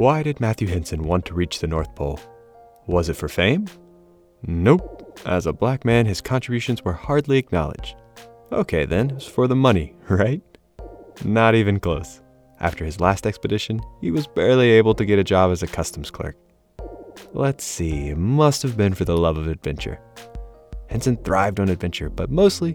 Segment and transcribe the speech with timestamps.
[0.00, 2.18] Why did Matthew Henson want to reach the North Pole?
[2.86, 3.66] Was it for fame?
[4.46, 5.20] Nope.
[5.26, 7.96] As a black man, his contributions were hardly acknowledged.
[8.50, 10.40] Okay, then, it's for the money, right?
[11.22, 12.22] Not even close.
[12.60, 16.10] After his last expedition, he was barely able to get a job as a customs
[16.10, 16.38] clerk.
[17.34, 20.00] Let's see, it must have been for the love of adventure.
[20.88, 22.74] Henson thrived on adventure, but mostly,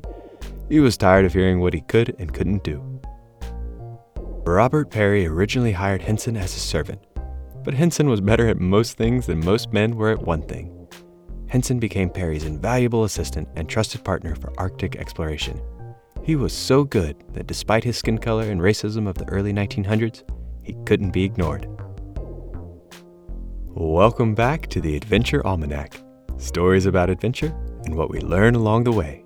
[0.69, 2.83] he was tired of hearing what he could and couldn't do.
[4.45, 7.01] Robert Peary originally hired Henson as a servant,
[7.65, 10.87] but Henson was better at most things than most men were at one thing.
[11.47, 15.59] Henson became Peary's invaluable assistant and trusted partner for Arctic exploration.
[16.23, 20.23] He was so good that despite his skin color and racism of the early 1900s,
[20.61, 21.67] he couldn't be ignored.
[23.69, 25.99] Welcome back to the Adventure Almanac
[26.37, 27.55] stories about adventure
[27.85, 29.23] and what we learn along the way.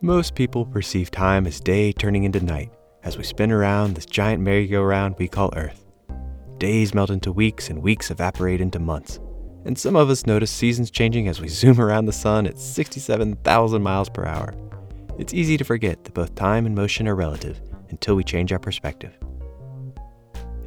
[0.00, 2.72] Most people perceive time as day turning into night
[3.04, 5.87] as we spin around this giant merry-go-round we call Earth.
[6.58, 9.20] Days melt into weeks and weeks evaporate into months.
[9.64, 13.82] And some of us notice seasons changing as we zoom around the sun at 67,000
[13.82, 14.54] miles per hour.
[15.18, 18.58] It's easy to forget that both time and motion are relative until we change our
[18.58, 19.16] perspective.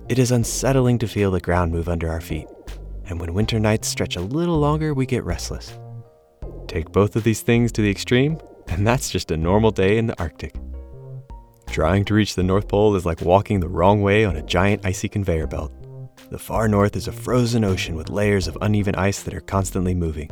[0.07, 2.47] It is unsettling to feel the ground move under our feet,
[3.05, 5.77] and when winter nights stretch a little longer, we get restless.
[6.67, 10.07] Take both of these things to the extreme, and that's just a normal day in
[10.07, 10.55] the Arctic.
[11.67, 14.85] Trying to reach the North Pole is like walking the wrong way on a giant
[14.85, 15.71] icy conveyor belt.
[16.31, 19.93] The far north is a frozen ocean with layers of uneven ice that are constantly
[19.93, 20.31] moving.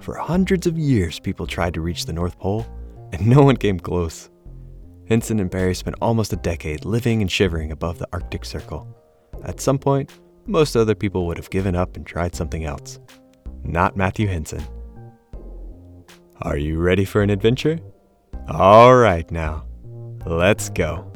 [0.00, 2.66] For hundreds of years, people tried to reach the North Pole,
[3.12, 4.30] and no one came close.
[5.08, 8.88] Henson and Peary spent almost a decade living and shivering above the Arctic Circle.
[9.44, 10.10] At some point,
[10.46, 12.98] most other people would have given up and tried something else.
[13.62, 14.64] Not Matthew Henson.
[16.40, 17.78] Are you ready for an adventure?
[18.48, 19.66] All right, now,
[20.26, 21.11] let's go.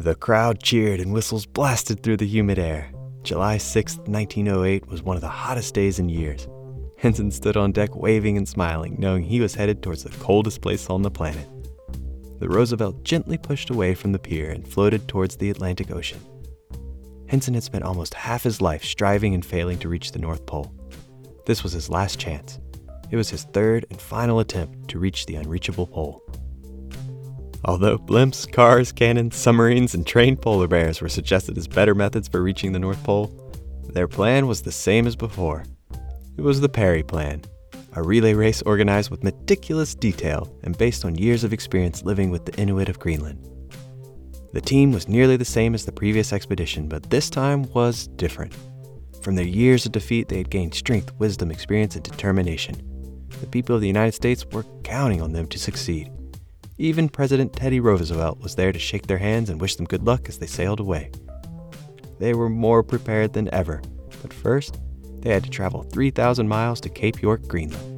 [0.00, 2.90] The crowd cheered and whistles blasted through the humid air.
[3.22, 6.48] July 6, 1908 was one of the hottest days in years.
[6.98, 10.88] Henson stood on deck waving and smiling, knowing he was headed towards the coldest place
[10.88, 11.46] on the planet.
[12.40, 16.20] The Roosevelt gently pushed away from the pier and floated towards the Atlantic Ocean.
[17.28, 20.72] Henson had spent almost half his life striving and failing to reach the North Pole.
[21.46, 22.58] This was his last chance.
[23.10, 26.22] It was his third and final attempt to reach the unreachable pole.
[27.64, 32.42] Although blimps, cars, cannons, submarines, and trained polar bears were suggested as better methods for
[32.42, 33.30] reaching the North Pole,
[33.92, 35.64] their plan was the same as before.
[36.36, 37.42] It was the Peary Plan,
[37.94, 42.46] a relay race organized with meticulous detail and based on years of experience living with
[42.46, 43.48] the Inuit of Greenland.
[44.52, 48.56] The team was nearly the same as the previous expedition, but this time was different.
[49.22, 52.82] From their years of defeat, they had gained strength, wisdom, experience, and determination.
[53.40, 56.10] The people of the United States were counting on them to succeed.
[56.78, 60.28] Even President Teddy Roosevelt was there to shake their hands and wish them good luck
[60.28, 61.10] as they sailed away.
[62.18, 63.82] They were more prepared than ever,
[64.22, 64.80] but first,
[65.20, 67.88] they had to travel 3,000 miles to Cape York, Greenland.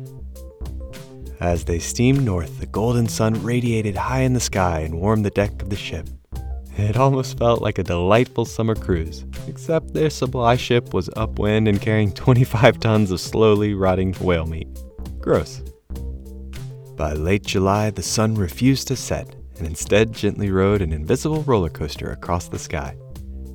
[1.40, 5.30] As they steamed north, the golden sun radiated high in the sky and warmed the
[5.30, 6.08] deck of the ship.
[6.76, 11.80] It almost felt like a delightful summer cruise, except their supply ship was upwind and
[11.80, 14.68] carrying 25 tons of slowly rotting whale meat.
[15.20, 15.62] Gross.
[16.96, 21.68] By late July, the sun refused to set and instead gently rode an invisible roller
[21.68, 22.96] coaster across the sky.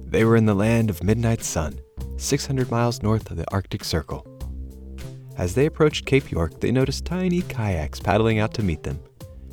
[0.05, 1.79] They were in the land of midnight sun,
[2.17, 4.25] 600 miles north of the Arctic Circle.
[5.37, 8.99] As they approached Cape York, they noticed tiny kayaks paddling out to meet them.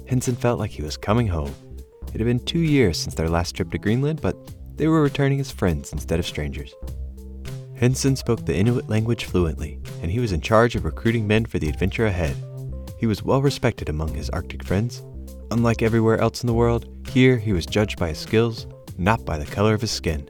[0.08, 1.54] Henson felt like he was coming home.
[2.12, 4.36] It had been two years since their last trip to Greenland, but
[4.76, 6.74] they were returning as friends instead of strangers.
[7.74, 11.58] Henson spoke the Inuit language fluently, and he was in charge of recruiting men for
[11.58, 12.36] the adventure ahead.
[12.98, 15.02] He was well respected among his Arctic friends.
[15.50, 18.66] Unlike everywhere else in the world, here he was judged by his skills,
[18.98, 20.28] not by the color of his skin.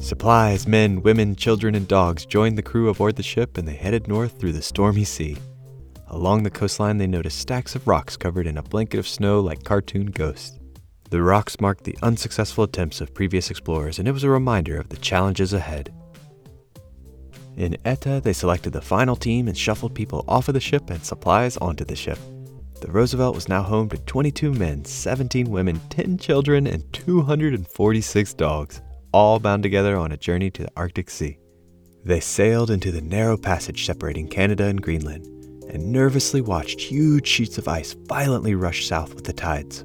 [0.00, 4.06] Supplies, men, women, children, and dogs joined the crew aboard the ship and they headed
[4.06, 5.36] north through the stormy sea.
[6.08, 9.64] Along the coastline, they noticed stacks of rocks covered in a blanket of snow like
[9.64, 10.58] cartoon ghosts.
[11.10, 14.90] The rocks marked the unsuccessful attempts of previous explorers, and it was a reminder of
[14.90, 15.92] the challenges ahead.
[17.56, 21.04] In Etah, they selected the final team and shuffled people off of the ship and
[21.04, 22.18] supplies onto the ship.
[22.80, 28.82] The Roosevelt was now home to 22 men, 17 women, 10 children, and 246 dogs,
[29.12, 31.38] all bound together on a journey to the Arctic Sea.
[32.04, 35.26] They sailed into the narrow passage separating Canada and Greenland
[35.70, 39.84] and nervously watched huge sheets of ice violently rush south with the tides.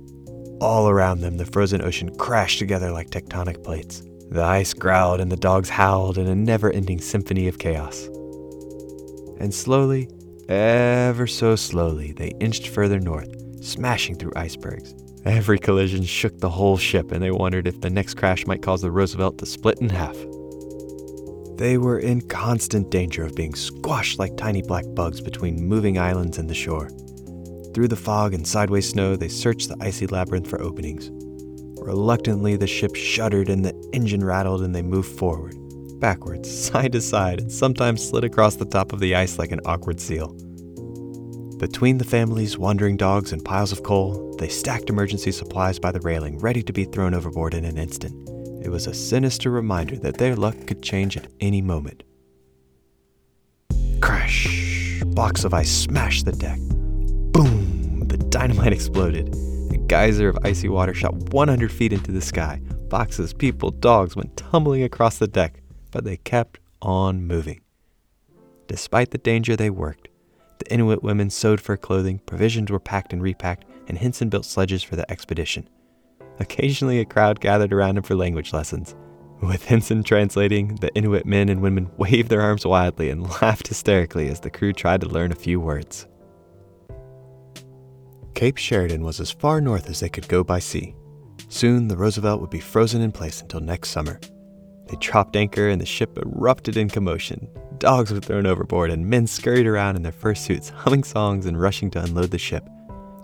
[0.60, 4.04] All around them, the frozen ocean crashed together like tectonic plates.
[4.30, 8.06] The ice growled and the dogs howled in a never ending symphony of chaos.
[9.40, 10.10] And slowly,
[10.48, 13.34] ever so slowly, they inched further north,
[13.64, 14.94] smashing through icebergs,
[15.26, 18.82] Every collision shook the whole ship, and they wondered if the next crash might cause
[18.82, 20.16] the Roosevelt to split in half.
[21.58, 26.38] They were in constant danger of being squashed like tiny black bugs between moving islands
[26.38, 26.90] and the shore.
[27.74, 31.10] Through the fog and sideways snow, they searched the icy labyrinth for openings.
[31.82, 35.56] Reluctantly, the ship shuddered and the engine rattled, and they moved forward,
[36.00, 39.62] backwards, side to side, and sometimes slid across the top of the ice like an
[39.66, 40.36] awkward seal.
[41.60, 46.00] Between the family's wandering dogs and piles of coal, they stacked emergency supplies by the
[46.00, 48.30] railing, ready to be thrown overboard in an instant.
[48.64, 52.04] It was a sinister reminder that their luck could change at any moment.
[54.02, 55.02] Crash!
[55.08, 56.60] Blocks of ice smashed the deck.
[57.34, 58.08] Boom!
[58.08, 59.36] The dynamite exploded.
[59.74, 62.62] A geyser of icy water shot 100 feet into the sky.
[62.90, 67.62] Boxes, people, dogs went tumbling across the deck, but they kept on moving.
[68.68, 70.10] Despite the danger, they worked.
[70.58, 74.84] The Inuit women sewed fur clothing, provisions were packed and repacked, and Henson built sledges
[74.84, 75.70] for the expedition.
[76.40, 78.96] Occasionally, a crowd gathered around him for language lessons.
[79.42, 84.28] With Henson translating, the Inuit men and women waved their arms wildly and laughed hysterically
[84.30, 86.08] as the crew tried to learn a few words.
[88.34, 90.96] Cape Sheridan was as far north as they could go by sea.
[91.50, 94.20] Soon, the Roosevelt would be frozen in place until next summer.
[94.88, 97.50] They dropped anchor and the ship erupted in commotion.
[97.80, 101.90] Dogs were thrown overboard and men scurried around in their fursuits, humming songs and rushing
[101.92, 102.68] to unload the ship.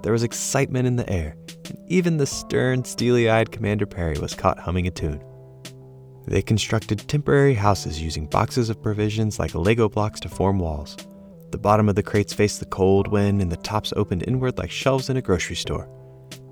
[0.01, 1.36] There was excitement in the air,
[1.69, 5.24] and even the stern, steely eyed Commander Peary was caught humming a tune.
[6.28, 10.98] They constructed temporary houses using boxes of provisions like Lego blocks to form walls.
[11.51, 14.71] The bottom of the crates faced the cold wind, and the tops opened inward like
[14.71, 15.88] shelves in a grocery store.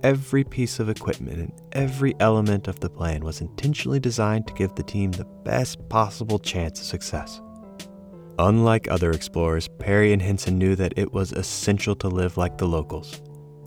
[0.03, 4.75] Every piece of equipment and every element of the plan was intentionally designed to give
[4.75, 7.41] the team the best possible chance of success.
[8.37, 12.67] Unlike other explorers, Peary and Henson knew that it was essential to live like the
[12.67, 13.21] locals.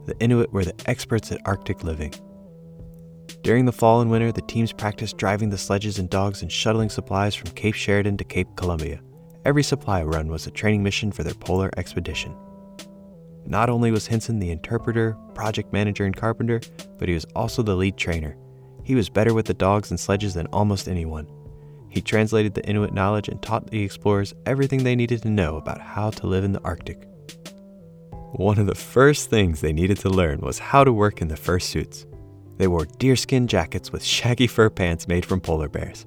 [0.04, 2.12] The Inuit were the experts at Arctic living.
[3.40, 6.90] During the fall and winter, the teams practiced driving the sledges and dogs and shuttling
[6.90, 9.00] supplies from Cape Sheridan to Cape Columbia.
[9.46, 12.36] Every supply run was a training mission for their polar expedition.
[13.46, 16.60] Not only was Henson the interpreter, project manager, and carpenter,
[16.98, 18.36] but he was also the lead trainer.
[18.82, 21.28] He was better with the dogs and sledges than almost anyone.
[21.88, 25.80] He translated the Inuit knowledge and taught the explorers everything they needed to know about
[25.80, 27.08] how to live in the Arctic.
[28.32, 31.36] One of the first things they needed to learn was how to work in the
[31.36, 32.04] fur suits.
[32.58, 36.04] They wore deerskin jackets with shaggy fur pants made from polar bears.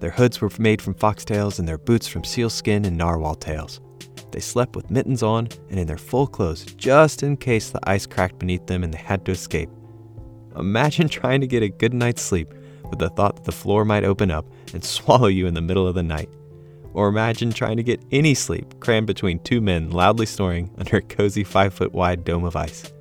[0.00, 3.80] Their hoods were made from foxtails and their boots from seal skin and narwhal tails.
[4.34, 8.04] They slept with mittens on and in their full clothes just in case the ice
[8.04, 9.70] cracked beneath them and they had to escape.
[10.56, 12.52] Imagine trying to get a good night's sleep
[12.90, 15.86] with the thought that the floor might open up and swallow you in the middle
[15.86, 16.28] of the night.
[16.94, 21.02] Or imagine trying to get any sleep crammed between two men loudly snoring under a
[21.02, 22.92] cozy five foot wide dome of ice.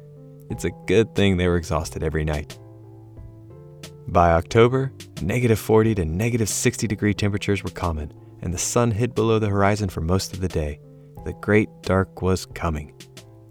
[0.51, 2.59] It's a good thing they were exhausted every night.
[4.07, 4.93] By October,
[5.23, 8.13] negative 40 to negative 60 degree temperatures were common,
[8.43, 10.79] and the sun hid below the horizon for most of the day.
[11.25, 12.93] The great dark was coming.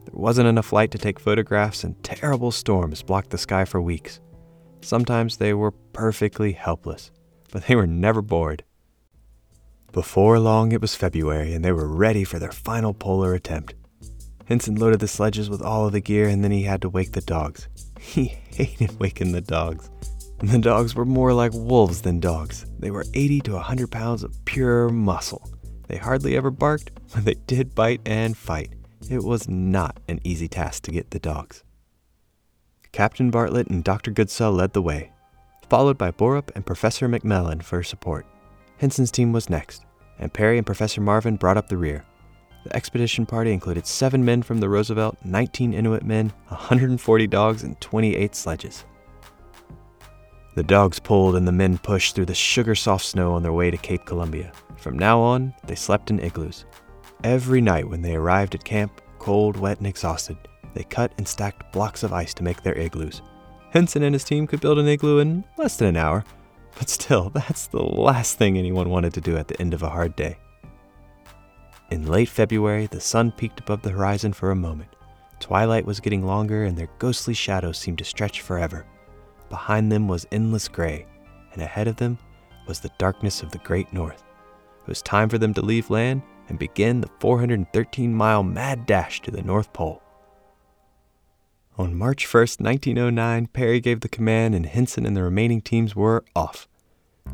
[0.05, 4.21] There wasn't enough light to take photographs, and terrible storms blocked the sky for weeks.
[4.83, 7.11] Sometimes they were perfectly helpless,
[7.51, 8.65] but they were never bored.
[9.93, 13.75] Before long, it was February, and they were ready for their final polar attempt.
[14.47, 17.13] Henson loaded the sledges with all of the gear, and then he had to wake
[17.13, 17.69] the dogs.
[18.01, 19.89] He hated waking the dogs.
[20.41, 22.67] And the dogs were more like wolves than dogs.
[22.81, 25.49] They were 80 to 100 pounds of pure muscle.
[25.93, 28.71] They hardly ever barked, but they did bite and fight.
[29.11, 31.65] It was not an easy task to get the dogs.
[32.93, 34.11] Captain Bartlett and Dr.
[34.11, 35.13] Goodsell led the way,
[35.69, 38.25] followed by Borup and Professor MacMillan for support.
[38.79, 39.85] Henson's team was next,
[40.19, 42.07] and Peary and Professor Marvin brought up the rear.
[42.65, 47.79] The expedition party included seven men from the Roosevelt, 19 Inuit men, 140 dogs, and
[47.83, 48.87] 28 sledges.
[50.55, 53.71] The dogs pulled and the men pushed through the sugar soft snow on their way
[53.71, 54.53] to Cape Columbia.
[54.77, 56.67] From now on, they slept in igloos.
[57.25, 60.37] Every night when they arrived at camp, cold, wet, and exhausted,
[60.75, 63.23] they cut and stacked blocks of ice to make their igloos.
[63.71, 66.25] Henson and his team could build an igloo in less than an hour,
[66.79, 69.89] but still, that's the last thing anyone wanted to do at the end of a
[69.89, 70.37] hard day.
[71.91, 74.97] In late February, the sun peeked above the horizon for a moment.
[75.41, 78.87] Twilight was getting longer, and their ghostly shadows seemed to stretch forever.
[79.53, 81.05] Behind them was endless gray,
[81.53, 82.17] and ahead of them
[82.67, 84.25] was the darkness of the great north.
[84.81, 89.21] It was time for them to leave land and begin the 413 mile mad dash
[89.21, 90.03] to the North Pole.
[91.77, 96.25] On March 1, 1909, Peary gave the command, and Henson and the remaining teams were
[96.35, 96.67] off.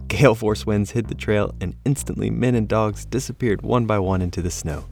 [0.08, 4.22] Gale force winds hid the trail, and instantly men and dogs disappeared one by one
[4.22, 4.86] into the snow.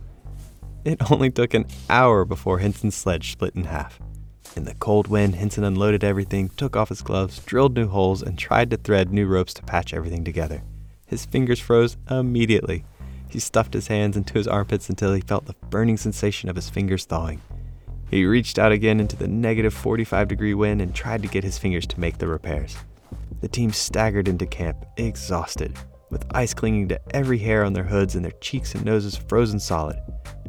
[0.84, 3.98] It only took an hour before Henson's sledge split in half.
[4.56, 8.38] In the cold wind, Henson unloaded everything, took off his gloves, drilled new holes, and
[8.38, 10.62] tried to thread new ropes to patch everything together.
[11.04, 12.86] His fingers froze immediately.
[13.28, 16.70] He stuffed his hands into his armpits until he felt the burning sensation of his
[16.70, 17.42] fingers thawing.
[18.10, 21.58] He reached out again into the negative 45 degree wind and tried to get his
[21.58, 22.76] fingers to make the repairs.
[23.42, 25.76] The team staggered into camp, exhausted,
[26.10, 29.60] with ice clinging to every hair on their hoods and their cheeks and noses frozen
[29.60, 29.96] solid.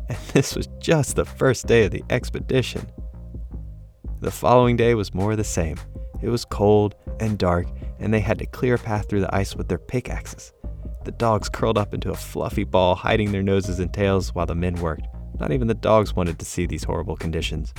[0.09, 2.87] And this was just the first day of the expedition.
[4.19, 5.77] The following day was more of the same.
[6.23, 7.67] It was cold and dark,
[7.99, 10.53] and they had to clear a path through the ice with their pickaxes.
[11.05, 14.55] The dogs curled up into a fluffy ball, hiding their noses and tails while the
[14.55, 15.05] men worked.
[15.39, 17.75] Not even the dogs wanted to see these horrible conditions.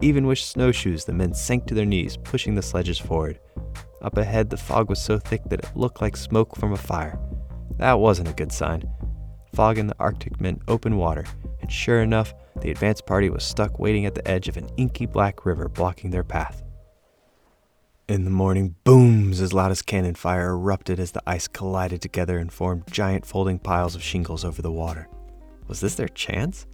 [0.00, 3.40] Even with snowshoes, the men sank to their knees, pushing the sledges forward.
[4.02, 7.18] Up ahead, the fog was so thick that it looked like smoke from a fire.
[7.78, 8.88] That wasn't a good sign.
[9.54, 11.24] Fog in the Arctic meant open water,
[11.60, 15.06] and sure enough, the advance party was stuck waiting at the edge of an inky
[15.06, 16.62] black river blocking their path.
[18.08, 22.38] In the morning, booms as loud as cannon fire erupted as the ice collided together
[22.38, 25.08] and formed giant folding piles of shingles over the water.
[25.66, 26.66] Was this their chance?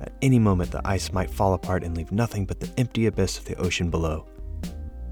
[0.00, 3.38] At any moment, the ice might fall apart and leave nothing but the empty abyss
[3.38, 4.26] of the ocean below.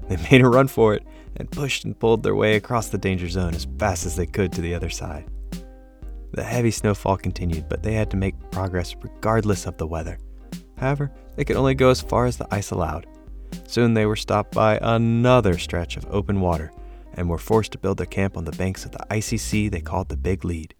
[0.09, 1.03] They made a run for it
[1.37, 4.51] and pushed and pulled their way across the danger zone as fast as they could
[4.51, 5.29] to the other side.
[6.31, 10.17] The heavy snowfall continued, but they had to make progress regardless of the weather.
[10.77, 13.05] However, they could only go as far as the ice allowed.
[13.67, 16.71] Soon they were stopped by another stretch of open water
[17.13, 19.81] and were forced to build their camp on the banks of the icy sea they
[19.81, 20.73] called the Big Lead.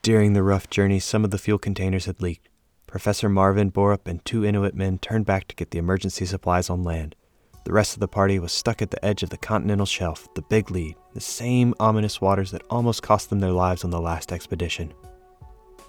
[0.00, 2.48] During the rough journey, some of the fuel containers had leaked.
[2.86, 6.82] Professor Marvin Borup and two Inuit men turned back to get the emergency supplies on
[6.82, 7.14] land.
[7.64, 10.42] The rest of the party was stuck at the edge of the continental shelf, the
[10.42, 14.32] Big Lead, the same ominous waters that almost cost them their lives on the last
[14.32, 14.92] expedition.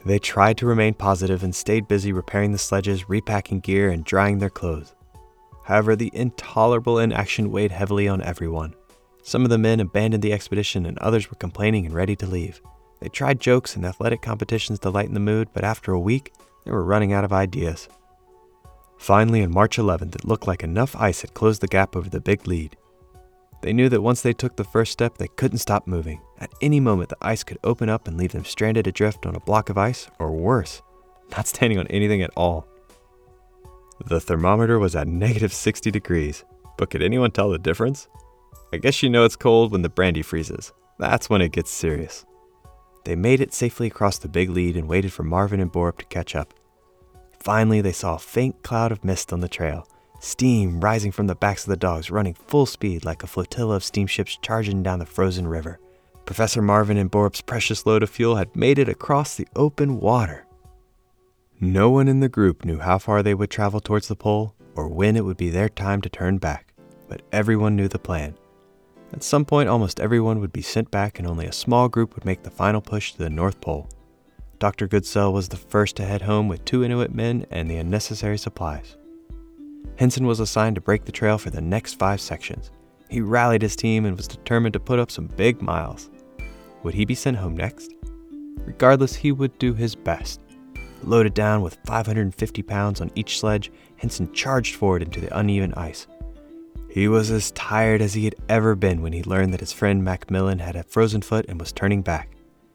[0.05, 4.37] They tried to remain positive and stayed busy repairing the sledges, repacking gear, and drying
[4.37, 4.93] their clothes.
[5.63, 8.75] However, the intolerable inaction weighed heavily on everyone.
[9.23, 12.61] Some of the men abandoned the expedition, and others were complaining and ready to leave.
[12.99, 16.33] They tried jokes and athletic competitions to lighten the mood, but after a week,
[16.65, 17.87] they were running out of ideas.
[19.03, 22.21] Finally, on March 11th, it looked like enough ice had closed the gap over the
[22.21, 22.77] big lead.
[23.61, 26.21] They knew that once they took the first step, they couldn't stop moving.
[26.39, 29.41] At any moment, the ice could open up and leave them stranded adrift on a
[29.41, 30.81] block of ice, or worse,
[31.35, 32.65] not standing on anything at all.
[34.05, 36.45] The thermometer was at negative 60 degrees,
[36.77, 38.07] but could anyone tell the difference?
[38.71, 40.71] I guess you know it's cold when the brandy freezes.
[40.97, 42.25] That's when it gets serious.
[43.03, 46.05] They made it safely across the big lead and waited for Marvin and Borup to
[46.05, 46.53] catch up.
[47.43, 49.85] Finally, they saw a faint cloud of mist on the trail,
[50.21, 53.83] steam rising from the backs of the dogs, running full speed like a flotilla of
[53.83, 55.77] steamships charging down the frozen river.
[56.25, 60.45] Professor Marvin and Borup's precious load of fuel had made it across the open water.
[61.59, 64.87] No one in the group knew how far they would travel towards the pole or
[64.87, 66.73] when it would be their time to turn back,
[67.09, 68.35] but everyone knew the plan.
[69.11, 72.25] At some point, almost everyone would be sent back, and only a small group would
[72.25, 73.87] make the final push to the North Pole.
[74.63, 74.87] Dr.
[74.87, 78.95] Goodsell was the first to head home with two Inuit men and the unnecessary supplies.
[79.97, 82.71] Henson was assigned to break the trail for the next five sections.
[83.09, 86.09] He rallied his team and was determined to put up some big miles.
[86.81, 87.93] Would he be sent home next?
[88.59, 90.39] Regardless, he would do his best.
[91.03, 96.07] Loaded down with 550 pounds on each sledge, Henson charged forward into the uneven ice.
[96.89, 100.07] He was as tired as he had ever been when he learned that his friend
[100.07, 102.32] MacMillan had a frozen foot and was turning back.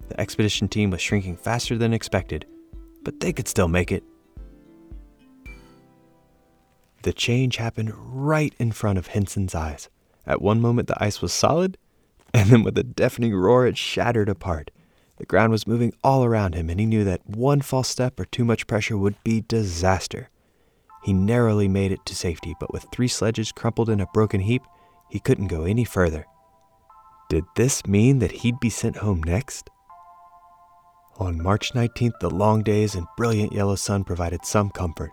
[0.09, 2.47] The expedition team was shrinking faster than expected,
[3.03, 4.05] but they could still make it.
[7.03, 9.89] The change happened right in front of Henson's eyes.
[10.27, 11.79] At one moment, the ice was solid,
[12.35, 14.71] and then with a deafening roar, it shattered apart.
[15.19, 18.25] The ground was moving all around him, and he knew that one false step or
[18.25, 20.29] too much pressure would be disaster.
[21.05, 24.63] He narrowly made it to safety, but with three sledges crumpled in a broken heap,
[25.09, 26.27] he couldn't go any further.
[27.29, 29.71] Did this mean that he'd be sent home next?
[31.19, 35.11] On March 19th, the long days and brilliant yellow sun provided some comfort.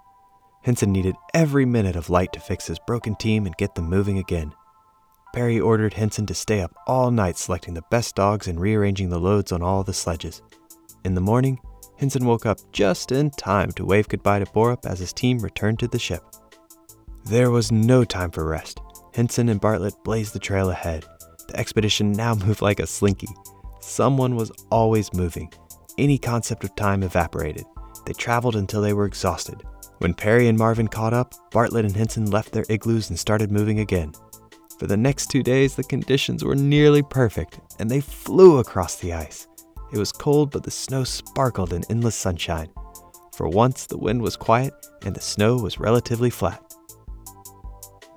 [0.61, 4.19] Henson needed every minute of light to fix his broken team and get them moving
[4.19, 4.53] again.
[5.33, 9.19] Peary ordered Henson to stay up all night selecting the best dogs and rearranging the
[9.19, 10.43] loads on all the sledges.
[11.03, 11.59] In the morning,
[11.97, 15.79] Henson woke up just in time to wave goodbye to Borup as his team returned
[15.79, 16.23] to the ship.
[17.25, 18.79] There was no time for rest.
[19.15, 21.03] Henson and Bartlett blazed the trail ahead.
[21.47, 23.29] The expedition now moved like a slinky.
[23.81, 25.51] Someone was always moving,
[25.97, 27.65] any concept of time evaporated.
[28.05, 29.63] They traveled until they were exhausted.
[29.99, 33.79] When Peary and Marvin caught up, Bartlett and Henson left their igloos and started moving
[33.79, 34.13] again.
[34.77, 39.13] For the next two days, the conditions were nearly perfect, and they flew across the
[39.13, 39.47] ice.
[39.93, 42.69] It was cold, but the snow sparkled in endless sunshine.
[43.35, 44.73] For once, the wind was quiet
[45.05, 46.61] and the snow was relatively flat.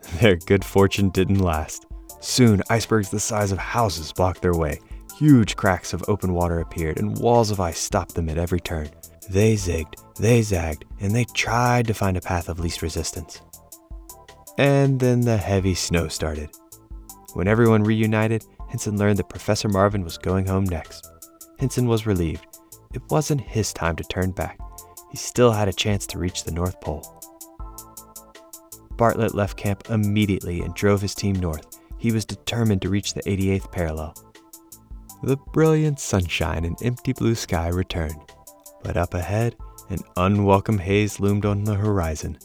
[0.21, 1.87] Their good fortune didn't last.
[2.21, 4.81] Soon, icebergs the size of houses blocked their way.
[5.19, 8.89] Huge cracks of open water appeared, and walls of ice stopped them at every turn.
[9.29, 13.41] They zigged, they zagged, and they tried to find a path of least resistance.
[14.59, 16.51] And then the heavy snow started.
[17.35, 21.11] When everyone reunited, Henson learned that Professor Marvin was going home next.
[21.59, 22.47] Henson was relieved.
[22.95, 24.57] It wasn't his time to turn back.
[25.11, 27.03] He still had a chance to reach the North Pole.
[28.93, 31.81] Bartlett left camp immediately and drove his team north.
[31.99, 34.15] He was determined to reach the 88th parallel.
[35.23, 38.21] The brilliant sunshine and empty blue sky returned,
[38.85, 39.57] but up ahead,
[39.91, 42.39] an unwelcome haze loomed on the horizon.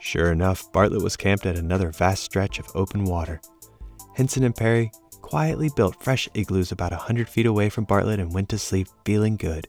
[0.00, 3.40] Sure enough, Bartlett was camped at another vast stretch of open water.
[4.16, 8.32] Henson and Peary quietly built fresh igloos about a hundred feet away from Bartlett and
[8.32, 9.68] went to sleep feeling good.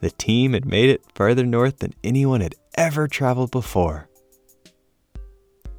[0.00, 4.10] The team had made it further north than anyone had ever traveled before.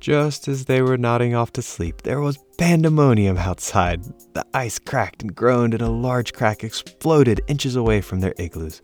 [0.06, 4.04] Just as they were nodding off to sleep, there was pandemonium outside.
[4.36, 8.84] The ice cracked and groaned, and a large crack exploded inches away from their igloos.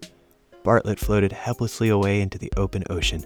[0.63, 3.23] Bartlett floated helplessly away into the open ocean.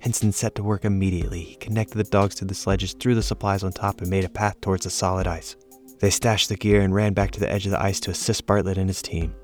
[0.00, 1.40] Henson set to work immediately.
[1.40, 4.28] He connected the dogs to the sledges, threw the supplies on top, and made a
[4.28, 5.56] path towards the solid ice.
[5.98, 8.44] They stashed the gear and ran back to the edge of the ice to assist
[8.44, 9.34] Bartlett and his team.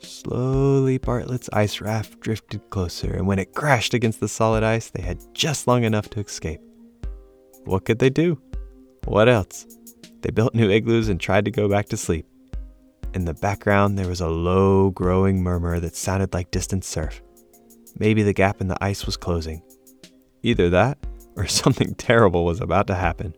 [0.00, 5.02] Slowly, Bartlett's ice raft drifted closer, and when it crashed against the solid ice, they
[5.02, 6.60] had just long enough to escape.
[7.64, 8.40] What could they do?
[9.04, 9.66] What else?
[10.22, 12.26] They built new igloos and tried to go back to sleep.
[13.14, 17.20] In the background, there was a low, growing murmur that sounded like distant surf.
[17.98, 19.62] Maybe the gap in the ice was closing.
[20.42, 20.98] Either that,
[21.36, 23.34] or something terrible was about to happen.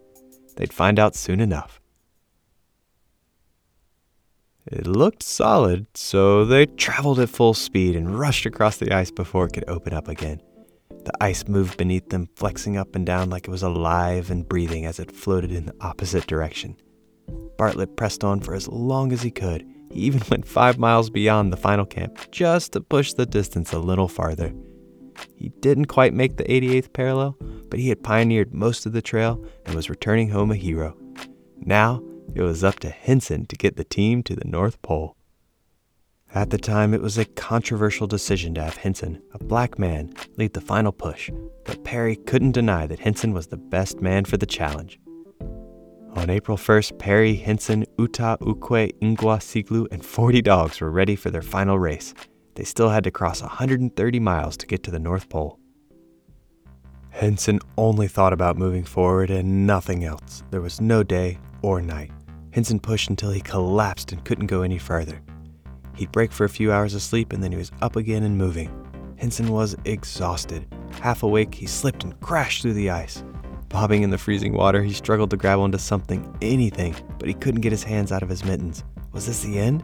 [0.57, 1.81] They'd find out soon enough.
[4.67, 9.47] It looked solid, so they traveled at full speed and rushed across the ice before
[9.47, 10.41] it could open up again.
[11.05, 14.87] The ice moved beneath them, flexing up and down like it was alive and breathing
[14.87, 16.77] as it floated in the opposite direction.
[17.59, 19.67] Bartlett pressed on for as long as he could.
[19.91, 23.79] He even went five miles beyond the final camp just to push the distance a
[23.79, 24.53] little farther.
[25.37, 27.37] He didn't quite make the 88th parallel,
[27.71, 30.97] but he had pioneered most of the trail and was returning home a hero.
[31.59, 32.03] Now
[32.35, 35.17] it was up to Henson to get the team to the North Pole.
[36.35, 40.53] At the time, it was a controversial decision to have Henson, a black man, lead
[40.53, 41.31] the final push,
[41.65, 44.99] but Peary couldn't deny that Henson was the best man for the challenge.
[46.17, 51.31] On April 1st, Peary, Henson, Ootah, Ukwe, Ingwa, Siglu, and 40 dogs were ready for
[51.31, 52.15] their final race.
[52.57, 55.61] They still had to cross 130 miles to get to the North Pole.
[57.11, 60.43] Henson only thought about moving forward and nothing else.
[60.51, 62.11] There was no day or night.
[62.51, 65.21] Henson pushed until he collapsed and couldn't go any further.
[65.95, 68.37] He'd break for a few hours of sleep and then he was up again and
[68.37, 68.71] moving.
[69.17, 70.67] Henson was exhausted.
[71.01, 73.23] Half awake, he slipped and crashed through the ice.
[73.69, 77.61] Bobbing in the freezing water, he struggled to grab onto something, anything, but he couldn't
[77.61, 78.85] get his hands out of his mittens.
[79.13, 79.83] Was this the end?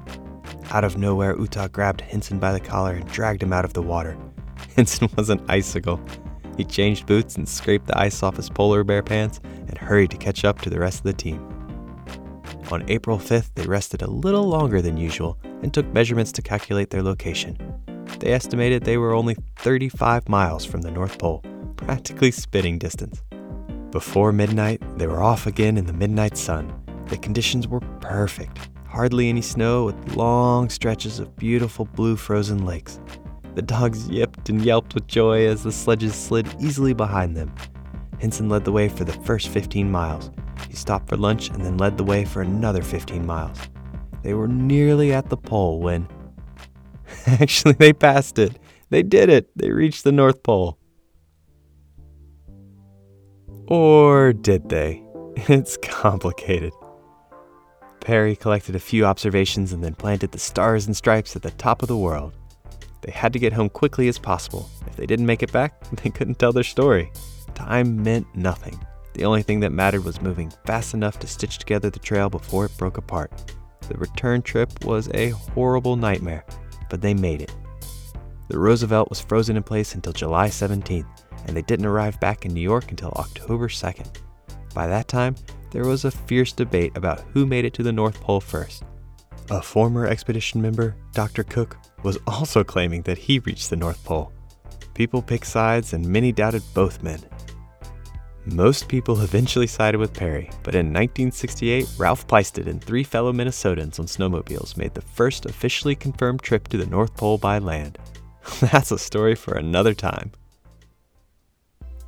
[0.71, 3.83] Out of nowhere, Ootah grabbed Henson by the collar and dragged him out of the
[3.83, 4.17] water.
[4.77, 6.01] Henson was an icicle.
[6.57, 10.17] He changed boots and scraped the ice off his polar bear pants and hurried to
[10.17, 11.45] catch up to the rest of the team.
[12.71, 16.91] On April 5th, they rested a little longer than usual and took measurements to calculate
[16.91, 17.57] their location.
[18.19, 21.43] They estimated they were only 35 miles from the North Pole,
[21.77, 23.23] practically spitting distance.
[23.91, 26.73] Before midnight, they were off again in the midnight sun.
[27.07, 32.99] The conditions were perfect hardly any snow with long stretches of beautiful blue frozen lakes.
[33.55, 37.55] The dogs yipped and yelped with joy as the sledges slid easily behind them.
[38.21, 40.33] Henson led the way for the first 15 miles.
[40.69, 43.59] He stopped for lunch and then led the way for another 15 miles.
[44.23, 46.09] They were nearly at the pole when.
[47.27, 48.59] Actually, they passed it.
[48.91, 49.51] They did it.
[49.57, 50.79] They reached the North Pole.
[53.67, 55.03] Or did they?
[55.49, 56.73] It's complicated.
[58.01, 61.83] Peary collected a few observations and then planted the stars and stripes at the top
[61.83, 62.35] of the world.
[63.03, 64.69] They had to get home quickly as possible.
[64.87, 67.11] If they didn't make it back, they couldn't tell their story.
[67.55, 68.79] Time meant nothing.
[69.15, 72.67] The only thing that mattered was moving fast enough to stitch together the trail before
[72.67, 73.33] it broke apart.
[73.91, 76.45] The return trip was a horrible nightmare,
[76.89, 77.53] but they made it.
[78.47, 81.07] The Roosevelt was frozen in place until July 17th,
[81.47, 84.09] and they didn't arrive back in New York until October 2nd.
[84.75, 85.35] By that time,
[85.73, 88.85] there was a fierce debate about who made it to the North Pole first.
[89.51, 91.43] A former expedition member, Dr.
[91.43, 94.33] Cook, was also claiming that he reached the North Pole.
[94.95, 97.21] People picked sides, and many doubted both men.
[98.53, 104.01] Most people eventually sided with Peary, but in 1968, Ralph Plaisted and three fellow Minnesotans
[104.01, 107.99] on snowmobiles made the first officially confirmed trip to the North Pole by land.
[108.61, 110.33] That's a story for another time.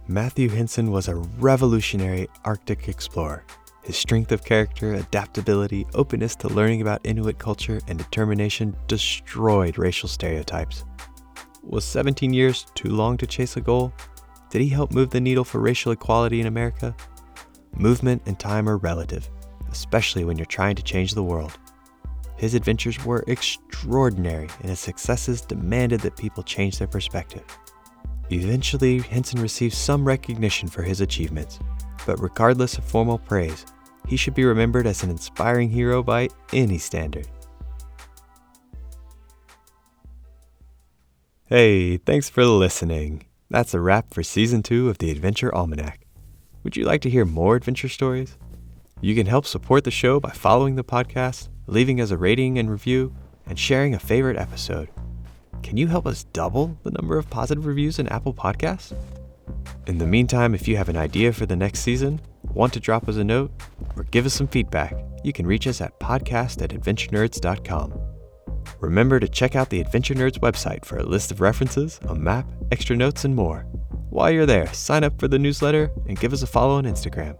[0.08, 3.44] Matthew Henson was a revolutionary Arctic explorer.
[3.84, 10.08] His strength of character, adaptability, openness to learning about Inuit culture, and determination destroyed racial
[10.08, 10.84] stereotypes.
[11.62, 13.92] Was 17 years too long to chase a goal?
[14.52, 16.94] Did he help move the needle for racial equality in America?
[17.74, 19.30] Movement and time are relative,
[19.70, 21.58] especially when you're trying to change the world.
[22.36, 27.44] His adventures were extraordinary, and his successes demanded that people change their perspective.
[28.30, 31.58] Eventually, Henson received some recognition for his achievements,
[32.04, 33.64] but regardless of formal praise,
[34.06, 37.26] he should be remembered as an inspiring hero by any standard.
[41.46, 43.24] Hey, thanks for listening.
[43.52, 46.06] That's a wrap for season two of the Adventure Almanac.
[46.64, 48.38] Would you like to hear more adventure stories?
[49.02, 52.70] You can help support the show by following the podcast, leaving us a rating and
[52.70, 54.88] review, and sharing a favorite episode.
[55.62, 58.94] Can you help us double the number of positive reviews in Apple Podcasts?
[59.86, 62.22] In the meantime, if you have an idea for the next season,
[62.54, 63.52] want to drop us a note,
[63.98, 68.11] or give us some feedback, you can reach us at podcast at adventurenerds.com.
[68.82, 72.48] Remember to check out the Adventure Nerds website for a list of references, a map,
[72.72, 73.60] extra notes, and more.
[74.10, 77.38] While you're there, sign up for the newsletter and give us a follow on Instagram.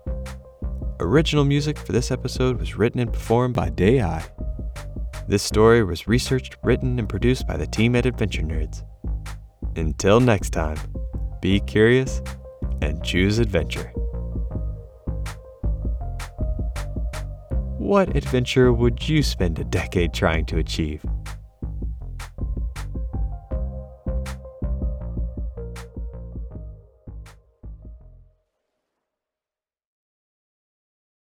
[1.01, 4.25] Original music for this episode was written and performed by Day I.
[5.27, 8.85] This story was researched, written, and produced by the team at Adventure Nerds.
[9.75, 10.79] Until next time,
[11.41, 12.23] be curious
[12.83, 13.93] and choose adventure.
[17.83, 21.05] What adventure would you spend a decade trying to achieve?